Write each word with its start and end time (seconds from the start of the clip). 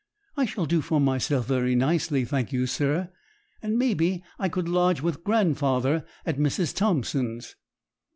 I 0.35 0.45
shall 0.45 0.65
do 0.65 0.81
for 0.81 0.99
myself 0.99 1.45
very 1.45 1.75
nicely, 1.75 2.25
thank 2.25 2.51
you, 2.51 2.65
sir; 2.65 3.11
and 3.61 3.77
maybe 3.77 4.23
I 4.39 4.49
could 4.49 4.67
lodge 4.67 5.01
with 5.03 5.23
grandfather 5.23 6.07
at 6.25 6.39
Mrs. 6.39 6.75
Thompson's.' 6.75 7.55